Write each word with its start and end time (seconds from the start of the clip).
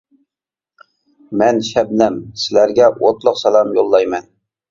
مەن 1.41 1.59
«شەبنەم» 1.67 2.17
سىلەرگە 2.45 2.89
ئوتلۇق 3.01 3.39
سالام 3.45 3.77
يوللايمەن! 3.79 4.27